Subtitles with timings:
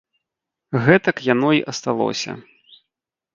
[0.85, 2.31] Гэтак яно й асталося.